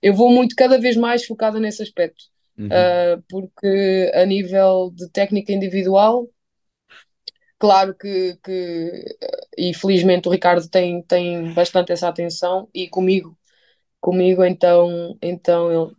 [0.01, 2.23] Eu vou muito cada vez mais focada nesse aspecto,
[2.57, 2.67] uhum.
[2.67, 6.27] uh, porque a nível de técnica individual
[7.59, 9.17] Claro que, que
[9.57, 13.37] e felizmente o Ricardo tem, tem bastante essa atenção e comigo,
[13.99, 15.93] comigo então, então ele,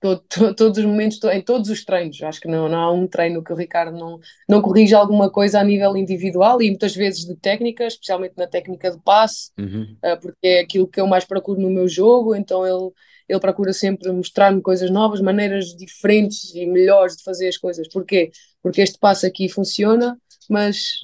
[0.00, 3.06] todo, todo, todos os momentos, em todos os treinos, acho que não, não há um
[3.08, 7.24] treino que o Ricardo não, não corrija alguma coisa a nível individual e muitas vezes
[7.24, 9.96] de técnica, especialmente na técnica de passe, uhum.
[10.04, 12.92] uh, porque é aquilo que eu mais procuro no meu jogo, então ele,
[13.28, 17.88] ele procura sempre mostrar-me coisas novas, maneiras diferentes e melhores de fazer as coisas.
[17.88, 18.30] Porquê?
[18.62, 20.16] Porque este passo aqui funciona,
[20.50, 21.00] mas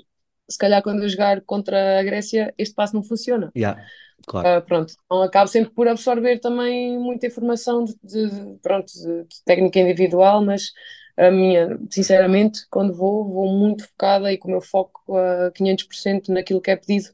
[0.48, 3.50] se calhar quando eu jogar contra a Grécia este passo não funciona.
[3.56, 3.82] Yeah,
[4.26, 4.58] claro.
[4.60, 9.44] Uh, pronto, então acabo sempre por absorver também muita informação de, de pronto, de, de,
[9.44, 10.72] técnica individual, mas
[11.16, 16.28] a minha, sinceramente, quando vou, vou muito focada e com o meu foco a 500%
[16.28, 17.10] naquilo que é pedido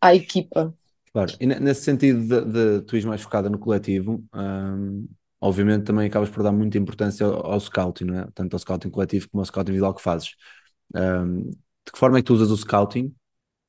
[0.00, 0.74] à equipa.
[1.12, 5.08] Claro, e nesse sentido de, de tu ires mais focada no coletivo, um,
[5.40, 8.28] obviamente também acabas por dar muita importância ao, ao, scouting, não é?
[8.34, 10.34] tanto ao scouting coletivo como ao scouting individual que fazes.
[10.94, 13.14] Um, de que forma é que tu usas o scouting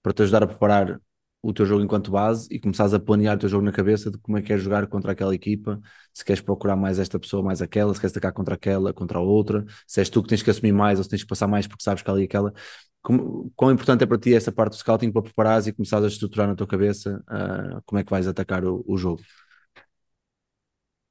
[0.02, 1.00] para te ajudar a preparar
[1.42, 4.18] o teu jogo enquanto base e começares a planear o teu jogo na cabeça de
[4.18, 5.80] como é que queres jogar contra aquela equipa,
[6.14, 9.22] se queres procurar mais esta pessoa, mais aquela, se queres atacar contra aquela, contra a
[9.22, 11.68] outra, se és tu que tens que assumir mais ou se tens que passar mais
[11.68, 12.54] porque sabes que ali aquela.
[13.02, 16.08] Como, quão importante é para ti essa parte do scouting para preparares e começares a
[16.10, 19.22] estruturar na tua cabeça uh, como é que vais atacar o, o jogo?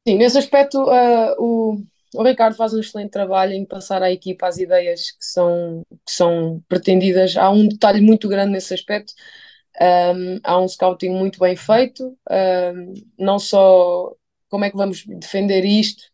[0.06, 1.82] Sim, nesse aspecto, uh, o,
[2.16, 6.12] o Ricardo faz um excelente trabalho em passar à equipa as ideias que são, que
[6.12, 7.36] são pretendidas.
[7.36, 9.12] Há um detalhe muito grande nesse aspecto.
[9.80, 14.14] Um, há um scouting muito bem feito, um, não só
[14.48, 16.04] como é que vamos defender isto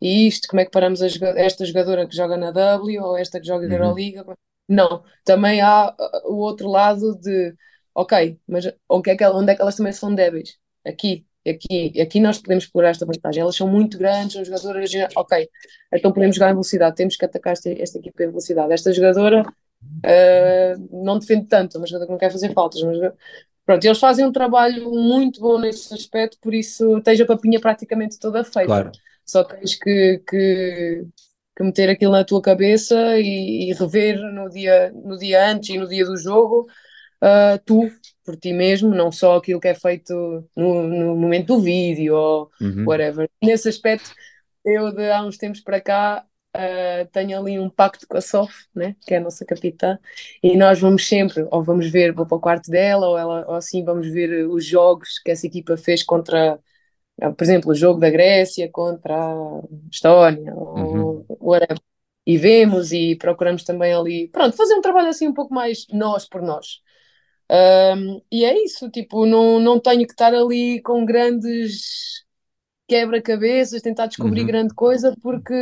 [0.00, 3.46] e isto, como é que paramos esta jogadora que joga na W ou esta que
[3.46, 3.82] joga na uhum.
[3.82, 4.36] Euroliga.
[4.68, 7.54] Não, também há uh, o outro lado de,
[7.94, 10.58] ok, mas onde é que, onde é que elas também são débeis?
[10.84, 13.42] Aqui, aqui, aqui nós podemos explorar esta vantagem.
[13.42, 15.48] Elas são muito grandes, são jogadoras, ok,
[15.92, 18.72] então podemos jogar em velocidade, temos que atacar esta, esta equipa em velocidade.
[18.72, 23.12] Esta jogadora uh, não defende tanto, é uma jogadora que não quer fazer faltas, mas
[23.64, 28.18] pronto, eles fazem um trabalho muito bom nesse aspecto, por isso tens a papinha praticamente
[28.18, 28.66] toda feita.
[28.66, 28.92] Claro.
[29.24, 31.04] Só tens que, que,
[31.56, 35.78] que, meter aquilo na tua cabeça e, e, rever no dia, no dia antes e
[35.78, 36.68] no dia do jogo
[37.22, 37.90] uh, tu,
[38.26, 42.50] por ti mesmo, não só aquilo que é feito no, no momento do vídeo ou
[42.60, 42.84] uhum.
[42.84, 43.30] whatever.
[43.42, 44.12] Nesse aspecto,
[44.64, 48.52] eu de há uns tempos para cá uh, tenho ali um pacto com a Sof,
[48.74, 49.96] né, que é a nossa capitã,
[50.42, 53.54] e nós vamos sempre, ou vamos ver, vou para o quarto dela, ou, ela, ou
[53.54, 56.58] assim vamos ver os jogos que essa equipa fez contra,
[57.16, 61.00] por exemplo, o jogo da Grécia contra a Estónia, uhum.
[61.00, 61.78] ou whatever.
[62.28, 66.28] E vemos e procuramos também ali, pronto, fazer um trabalho assim um pouco mais nós
[66.28, 66.80] por nós.
[67.50, 72.24] Um, e é isso, tipo, não, não tenho que estar ali com grandes
[72.88, 74.46] quebra-cabeças, tentar descobrir uhum.
[74.46, 75.54] grande coisa, porque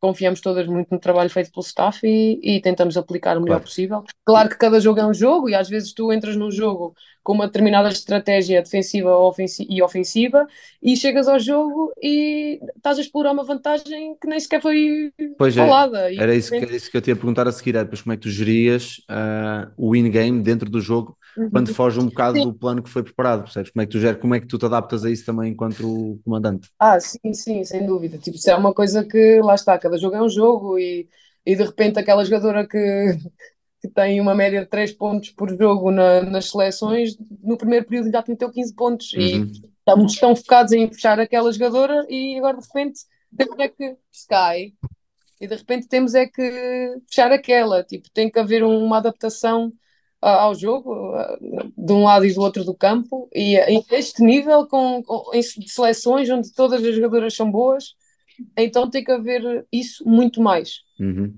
[0.00, 3.64] confiamos todas muito no trabalho feito pelo staff e, e tentamos aplicar o melhor claro.
[3.64, 4.04] possível.
[4.24, 7.34] Claro que cada jogo é um jogo e às vezes tu entras num jogo com
[7.34, 9.10] uma determinada estratégia defensiva
[9.68, 10.46] e ofensiva
[10.82, 15.56] e chegas ao jogo e estás a explorar uma vantagem que nem sequer foi pois
[15.56, 16.10] é, falada.
[16.10, 18.14] É, era, isso, era isso que eu tinha a perguntar a seguir, é depois como
[18.14, 21.50] é que tu gerias uh, o in-game dentro do jogo uhum.
[21.50, 22.44] quando foge um bocado sim.
[22.44, 23.70] do plano que foi preparado, percebes?
[23.70, 26.20] Como é que tu geres, como é que tu te adaptas a isso também enquanto
[26.24, 26.70] comandante?
[26.78, 28.18] Ah, sim, sim, sem dúvida.
[28.18, 31.08] Tipo, isso é uma coisa que lá está, cada jogo é um jogo e,
[31.44, 32.78] e de repente aquela jogadora que,
[33.80, 38.10] que tem uma média de 3 pontos por jogo na, nas seleções, no primeiro período
[38.10, 39.20] já te meteu 15 pontos uhum.
[39.20, 43.00] e estamos tão focados em fechar aquela jogadora e agora de repente
[43.36, 44.74] temos é que Sky
[45.40, 49.72] e de repente temos é que fechar aquela, tipo, tem que haver uma adaptação
[50.20, 51.14] ao jogo
[51.76, 55.42] de um lado e do outro do campo e em este nível com, com em
[55.42, 57.94] seleções onde todas as jogadoras são boas
[58.56, 60.82] então tem que haver isso muito mais.
[60.98, 61.34] Uhum.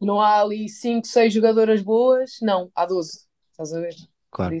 [0.00, 3.26] Não há ali 5, 6 jogadoras boas, não, há 12.
[3.50, 3.94] Estás a ver?
[4.30, 4.56] Claro.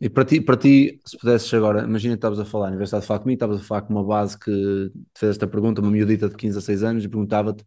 [0.00, 2.90] E para ti, para ti, se pudesses agora, imagina que estavas a falar, em vez
[2.90, 5.90] de falar comigo, estavas a falar com uma base que te fez esta pergunta, uma
[5.90, 7.64] miudita de 15 a 6 anos, e perguntava-te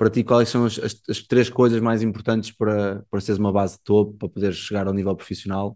[0.00, 3.52] para ti quais são as, as, as, três coisas mais importantes para, para seres uma
[3.52, 5.72] base de topo, para poderes chegar ao nível profissional.
[5.72, 5.74] O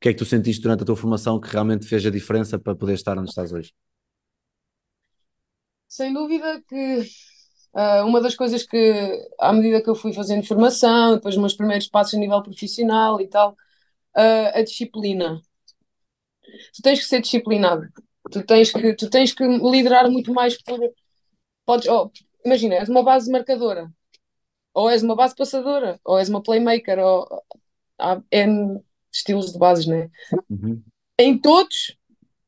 [0.00, 2.76] que é que tu sentiste durante a tua formação que realmente fez a diferença para
[2.76, 3.72] poder estar onde estás hoje?
[5.88, 7.00] Sem dúvida que
[7.74, 11.54] uh, uma das coisas que, à medida que eu fui fazendo formação, depois os meus
[11.54, 13.54] primeiros passos a nível profissional e tal,
[14.16, 15.40] uh, a disciplina.
[16.76, 17.88] Tu tens que ser disciplinado.
[18.30, 20.78] Tu tens que, tu tens que liderar muito mais por.
[21.66, 22.08] Podes, oh,
[22.44, 23.90] imagina, és uma base marcadora,
[24.72, 27.42] ou és uma base passadora, ou és uma playmaker, ou
[27.98, 28.80] há N
[29.12, 30.10] estilos de bases, né?
[30.50, 30.82] Uhum.
[31.18, 31.96] Em todos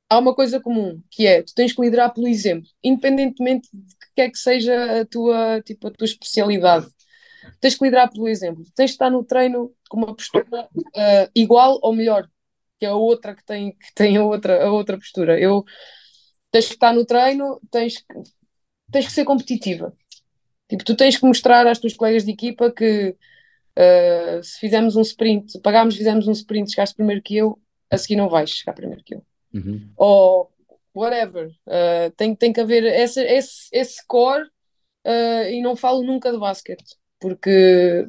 [0.09, 4.07] há uma coisa comum, que é tu tens que liderar pelo exemplo, independentemente de que
[4.15, 6.87] quer que seja a tua, tipo, a tua especialidade.
[7.61, 8.65] Tens que liderar pelo exemplo.
[8.75, 12.29] Tens que estar no treino com uma postura uh, igual ou melhor
[12.79, 15.39] que a outra que tem, que tem a, outra, a outra postura.
[15.39, 15.65] Eu,
[16.51, 18.05] tens que estar no treino, tens que,
[18.91, 19.93] tens que ser competitiva.
[20.69, 23.17] Tipo, tu tens que mostrar às tuas colegas de equipa que
[23.79, 27.59] uh, se fizermos um sprint, se pagámos, fizemos um sprint, chegaste primeiro que eu,
[27.91, 29.91] a seguir não vais chegar primeiro que eu uhum.
[29.97, 30.53] ou
[30.95, 31.49] whatever.
[31.67, 34.45] Uh, tem, tem que haver esse, esse, esse core
[35.07, 38.09] uh, e não falo nunca de basquete, porque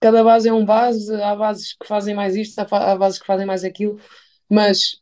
[0.00, 3.26] cada base é um base, há bases que fazem mais isto, há, há bases que
[3.26, 3.98] fazem mais aquilo,
[4.48, 5.00] mas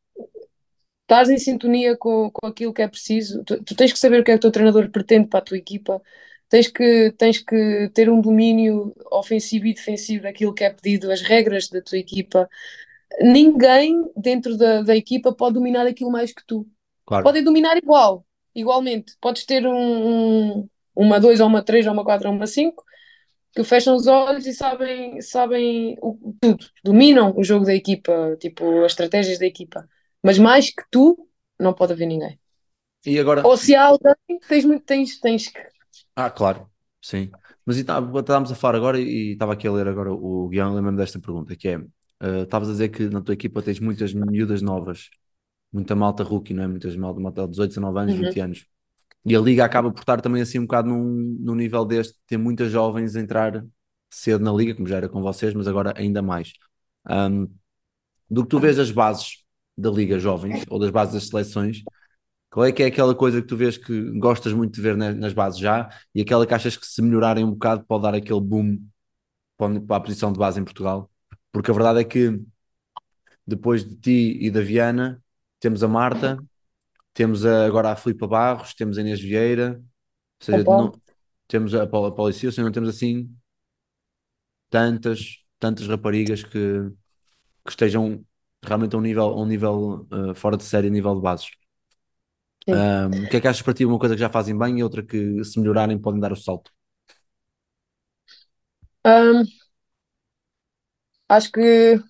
[1.05, 4.25] estás em sintonia com, com aquilo que é preciso, tu, tu, tens que saber o
[4.25, 6.03] que é que o teu treinador pretende para a tua equipa,
[6.49, 11.21] tens que, tens que ter um domínio ofensivo e defensivo daquilo que é pedido, as
[11.23, 12.49] regras da tua equipa.
[13.21, 16.67] Ninguém dentro da, da equipa pode dominar aquilo mais que tu.
[17.07, 17.25] Claro.
[17.25, 19.15] Podem dominar igual, igualmente.
[19.21, 22.83] Podes ter um, um, uma 2 ou uma 3 ou uma 4 ou uma 5
[23.55, 28.85] que fecham os olhos e sabem, sabem o, tudo, dominam o jogo da equipa, tipo
[28.85, 29.89] as estratégias da equipa.
[30.25, 31.29] Mas mais que tu,
[31.61, 32.41] não pode haver ninguém.
[33.05, 33.47] E agora...
[33.47, 34.17] Ou se há alguém,
[34.49, 35.61] tens, tens, tens que.
[36.17, 36.67] Ah, claro,
[37.03, 37.31] sim.
[37.67, 41.21] Mas estávamos a falar agora e estava aqui a ler agora o guião, lembro-me desta
[41.21, 45.11] pergunta, que é, uh, estavas a dizer que na tua equipa tens muitas miúdas novas,
[45.71, 46.69] muita malta rookie, não é?
[46.69, 48.21] Muitas malta, malta de 18, 19 anos, uhum.
[48.23, 48.67] 20 anos.
[49.27, 52.39] E a liga acaba por estar também assim um bocado num, num nível deste, ter
[52.39, 53.63] muitas jovens a entrar
[54.09, 56.53] cedo na liga, como já era com vocês, mas agora ainda mais.
[57.11, 57.47] Um,
[58.31, 59.44] do que tu vês as bases
[59.77, 61.83] da liga jovens ou das bases das seleções,
[62.51, 65.33] qual é que é aquela coisa que tu vês que gostas muito de ver nas
[65.33, 68.79] bases já e aquela que achas que se melhorarem um bocado pode dar aquele boom
[69.57, 71.11] para a posição de base em Portugal?
[71.51, 72.41] Porque a verdade é que
[73.47, 75.23] depois de ti e da Viana
[75.59, 76.39] temos a Marta,
[77.13, 79.81] temos a, agora a Filipa Barros, temos a Inês Vieira,
[80.41, 80.93] ou seja, não,
[81.49, 83.35] temos a Paula ou seja, não temos assim
[84.71, 86.91] tantas, tantas raparigas que,
[87.65, 88.25] que estejam
[88.67, 91.51] realmente a um nível, a um nível uh, fora de série, a nível de bases.
[92.67, 93.85] Um, o que é que achas para ti?
[93.85, 96.71] Uma coisa que já fazem bem e outra que, se melhorarem, podem dar o salto?
[99.07, 99.45] Um,
[101.29, 102.01] acho que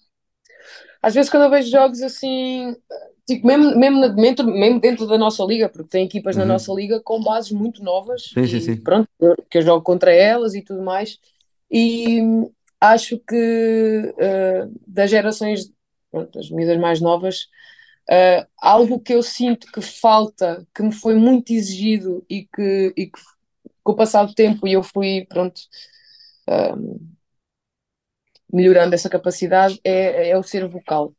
[1.03, 2.77] às vezes quando eu vejo jogos assim
[3.27, 6.43] Tipo, mesmo, mesmo, dentro, mesmo dentro da nossa liga, porque tem equipas uhum.
[6.43, 8.77] na nossa liga com bases muito novas, sim, sim, sim.
[8.77, 9.09] pronto,
[9.51, 11.19] que eu jogo contra elas e tudo mais,
[11.71, 12.21] e
[12.79, 15.73] acho que uh, das gerações,
[16.15, 17.49] pronto, das medidas mais novas,
[18.09, 23.07] uh, algo que eu sinto que falta, que me foi muito exigido e que, e
[23.07, 23.21] que
[23.83, 25.61] com o passar do tempo eu fui, pronto,
[26.49, 27.01] uh,
[28.53, 31.13] melhorando essa capacidade, é, é o ser vocal.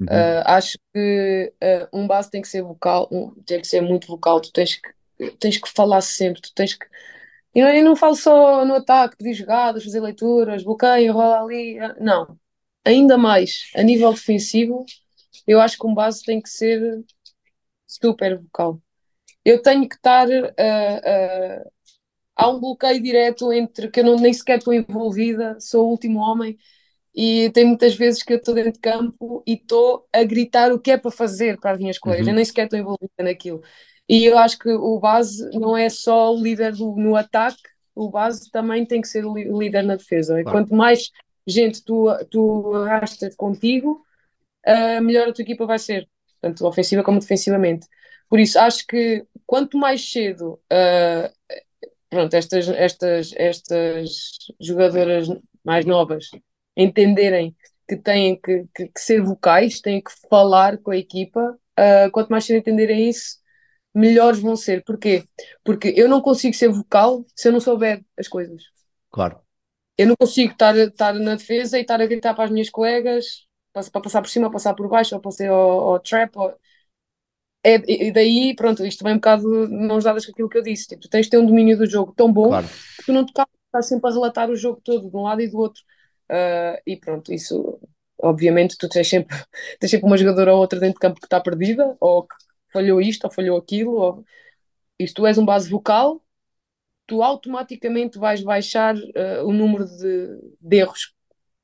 [0.00, 0.06] Uhum.
[0.06, 1.52] Uh, acho que
[1.92, 5.30] um base tem que ser vocal, um, tem que ser muito vocal, tu tens que,
[5.38, 6.86] tens que falar sempre, tu tens que.
[7.54, 11.78] Eu não, eu não falo só no ataque, pedir jogadas, fazer leituras, bloqueio, rola ali.
[12.00, 12.38] Não.
[12.84, 14.84] Ainda mais, a nível defensivo,
[15.46, 17.04] eu acho que um base tem que ser
[17.86, 18.80] super vocal.
[19.44, 20.28] Eu tenho que estar.
[20.28, 21.70] Uh,
[22.36, 26.18] há um bloqueio direto entre que eu não, nem sequer estou envolvida, sou o último
[26.20, 26.58] homem
[27.14, 30.80] e tem muitas vezes que eu estou dentro de campo e estou a gritar o
[30.80, 32.32] que é para fazer para as minhas colegas, uhum.
[32.32, 33.62] eu nem sequer estou envolvida naquilo.
[34.08, 37.62] E eu acho que o base não é só o líder do, no ataque,
[37.94, 40.40] o base também tem que ser o líder na defesa.
[40.40, 41.10] E quanto mais
[41.46, 44.04] gente tu, tu arrastas contigo,
[44.66, 46.08] uh, melhor a tua equipa vai ser,
[46.40, 47.86] tanto ofensiva como defensivamente.
[48.28, 51.60] Por isso, acho que quanto mais cedo uh,
[52.14, 54.10] pronto, estas, estas, estas
[54.60, 55.28] jogadoras
[55.64, 56.30] mais novas
[56.76, 57.54] entenderem
[57.88, 61.58] que têm que, que, que, ser vocais, têm que falar com a equipa.
[61.78, 63.38] Uh, quanto mais cedo entenderem isso,
[63.94, 64.82] melhores vão ser.
[64.84, 65.24] Porquê?
[65.64, 68.62] Porque eu não consigo ser vocal se eu não souber as coisas.
[69.10, 69.43] Claro.
[69.96, 73.46] Eu não consigo estar, estar na defesa e estar a gritar para as minhas colegas
[73.72, 76.36] para, passar por cima, ou passar por baixo, ou passar ao, ao trap.
[76.36, 76.54] Ou...
[77.64, 80.86] É, e daí, pronto, isto vem um bocado mãos dadas com aquilo que eu disse.
[80.86, 82.68] Tipo, tu tens de ter um domínio do jogo tão bom claro.
[82.68, 85.48] que tu não te estás sempre a relatar o jogo todo, de um lado e
[85.48, 85.82] do outro.
[86.30, 87.78] Uh, e pronto, isso
[88.22, 89.36] obviamente tu tens sempre,
[89.78, 92.34] tens sempre uma jogadora ou outra dentro de campo que está perdida, ou que
[92.72, 94.24] falhou isto, ou falhou aquilo, ou
[94.98, 96.22] isto tu és um base vocal,
[97.06, 101.14] tu automaticamente vais baixar uh, o número de, de, erros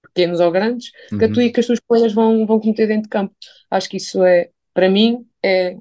[0.02, 1.18] pequenos ou grandes uhum.
[1.18, 3.34] que, tu, que as tuas colegas vão, vão cometer dentro de campo.
[3.70, 5.76] Acho que isso é, para mim, é,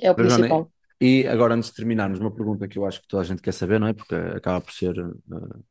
[0.00, 0.70] é o principal.
[1.00, 3.52] E agora, antes de terminarmos, uma pergunta que eu acho que toda a gente quer
[3.52, 3.92] saber, não é?
[3.92, 5.64] Porque acaba por ser uh,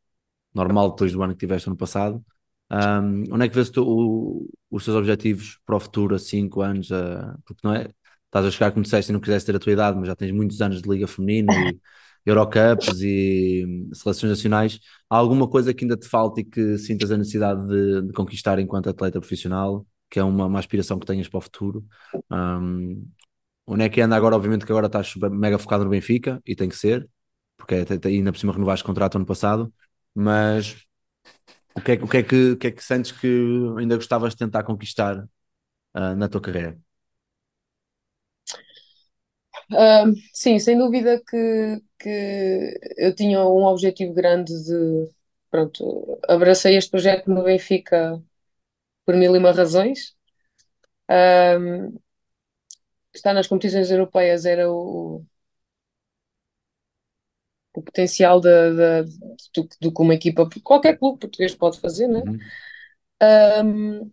[0.54, 2.24] normal depois do ano que tiveste ano passado.
[2.72, 6.62] Um, onde é que vês tu, o, os teus objetivos para o futuro a 5
[6.62, 6.90] anos?
[6.92, 7.90] Uh, porque não é?
[8.28, 10.32] Estás a chegar, como disseste, e não quiseste ter a tua idade, mas já tens
[10.32, 11.80] muitos anos de Liga Feminina e
[12.26, 14.80] Eurocups e seleções nacionais.
[15.10, 18.60] Há alguma coisa que ainda te falta e que sintas a necessidade de, de conquistar
[18.60, 19.86] enquanto atleta profissional?
[20.10, 21.86] Que é uma, uma aspiração que tenhas para o futuro?
[22.32, 23.08] Um,
[23.66, 24.36] onde é que anda agora?
[24.36, 27.10] Obviamente que agora estás mega focado no Benfica e tem que ser,
[27.58, 29.74] porque é, ainda por cima renovaste contrato ano passado
[30.20, 30.76] mas
[31.76, 33.28] o que é, o que, é que, o que, é que sentes que
[33.78, 35.18] ainda gostavas de tentar conquistar
[35.96, 36.80] uh, na tua carreira?
[39.72, 45.10] Uh, sim, sem dúvida que, que eu tinha um objetivo grande de,
[45.52, 48.22] pronto, abracei este projeto no Benfica
[49.06, 50.16] por mil e uma razões.
[51.10, 52.00] Um,
[53.14, 55.26] estar nas competições europeias era o,
[57.74, 59.04] o potencial de, de,
[59.56, 62.22] do, do que uma equipa, qualquer clube português pode fazer, né?
[62.26, 62.40] Uhum.
[63.22, 64.12] Um,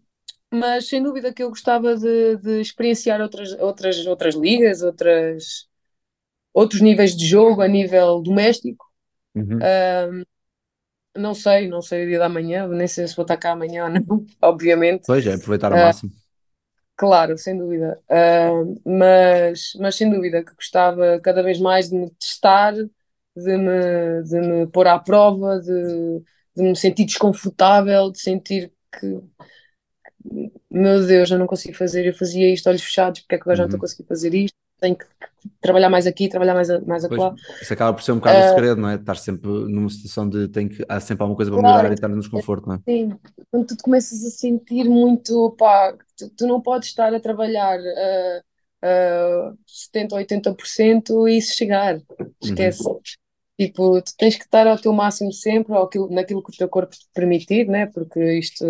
[0.52, 5.68] mas sem dúvida que eu gostava de, de, experienciar outras, outras, outras ligas, outras,
[6.52, 8.86] outros níveis de jogo a nível doméstico.
[9.34, 9.58] Uhum.
[9.58, 10.22] Um,
[11.16, 13.84] não sei, não sei o dia da manhã, nem sei se vou estar cá amanhã
[13.84, 15.04] ou não, obviamente.
[15.06, 16.12] Pois é, aproveitar ao Uh, máximo.
[16.96, 18.00] Claro, sem dúvida.
[18.08, 24.22] Uh, mas, mas sem dúvida que gostava cada vez mais de me testar, de me,
[24.22, 26.22] de me pôr à prova, de,
[26.56, 29.20] de me sentir desconfortável, de sentir que,
[30.74, 33.56] meu Deus, eu não consigo fazer, eu fazia isto olhos fechados, porque é que agora
[33.56, 33.82] já não estou a Uhum.
[33.82, 34.56] conseguir fazer isto?
[34.80, 35.06] Tenho que
[35.60, 37.36] trabalhar mais aqui, trabalhar mais, a- mais acolá.
[37.60, 38.94] isso acaba por ser um bocado o Uh, segredo, não é?
[38.96, 41.94] Estar sempre numa situação de tem que, há sempre alguma coisa para melhorar claro, e
[41.94, 42.80] estar no desconforto, não é?
[42.88, 43.18] Sim,
[43.50, 49.52] quando tu começas a sentir muito, pá, tu, tu não podes estar a trabalhar uh,
[49.52, 52.00] uh, 70 ou 80% e se chegar,
[52.42, 52.74] Uhum.
[52.74, 52.84] esquece.
[53.58, 56.68] Tipo, tu tens que estar ao teu máximo sempre, ou aquilo, naquilo que o teu
[56.68, 57.86] corpo te permitir, né?
[57.86, 58.64] Porque isto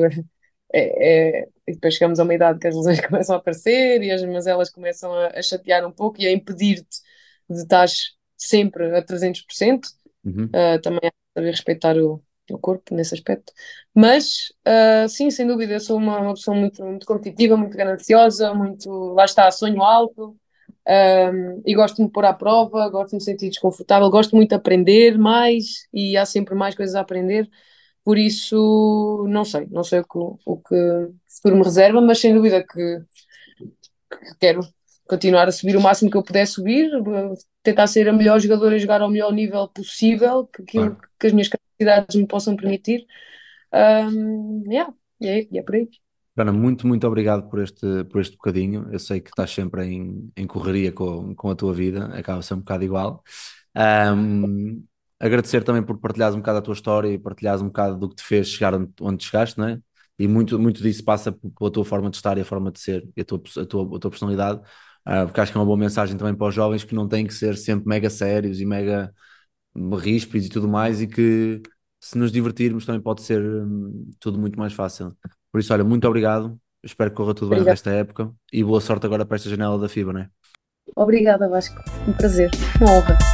[0.77, 4.11] é, é, E depois chegamos a uma idade que as lesões começam a aparecer e
[4.11, 6.99] as mazelas começam a, a chatear um pouco e a impedir-te
[7.49, 7.89] de estar
[8.37, 9.89] sempre a 300%.
[10.25, 10.47] Uhum.
[10.47, 13.53] Uh, também há que saber respeitar o, o corpo nesse aspecto.
[13.95, 18.55] Mas, uh, sim, sem dúvida, eu sou uma, uma pessoa muito, muito competitiva, muito gananciosa,
[18.55, 20.37] muito, lá está, sonho alto,
[20.87, 24.51] um, e gosto de me pôr à prova, gosto de me sentir desconfortável, gosto muito
[24.51, 27.49] de aprender mais e há sempre mais coisas a aprender.
[28.05, 32.21] Por isso, não sei, não sei o que o que o futuro me reserva, mas
[32.21, 32.99] sem dúvida que,
[34.11, 34.61] que quero
[35.07, 36.91] continuar a subir o máximo que eu puder subir,
[37.63, 40.97] tentar ser a melhor jogadora e jogar ao melhor nível possível, que Claro.
[41.19, 43.07] que as minhas capacidades me possam permitir.
[43.73, 45.89] Um, yeah, e é, é por aí.
[46.37, 48.89] Joana, muito, muito obrigado por este, por este bocadinho.
[48.91, 52.55] Eu sei que estás sempre em, em correria com, com a tua vida, acaba ser
[52.55, 53.23] um bocado igual.
[53.75, 54.83] Ahm,
[55.25, 58.17] agradecer também por partilhares um bocado a tua história e partilhares um bocado do que
[58.17, 59.79] te fez chegar onde, onde chegaste, não é?
[60.19, 63.09] E muito, muito disso passa pela tua forma de estar e a forma de ser
[63.17, 64.61] e a tua, a tua, a tua personalidade,
[65.05, 67.27] Ah, porque acho que é uma boa mensagem também para os jovens que não têm
[67.27, 69.13] que ser sempre mega sérios e mega
[69.99, 71.61] ríspidos e tudo mais, e que
[72.01, 75.17] se nos divertirmos também pode ser hum, tudo muito mais fácil.
[75.51, 76.59] Por isso, olha, muito obrigado.
[76.83, 79.89] Espero que corra tudo bem da época e boa sorte agora para esta janela da
[79.89, 80.29] FIBA, não é?
[80.95, 81.83] Obrigada, Vasco.
[82.07, 82.51] Um prazer,
[82.81, 83.34] uma honra.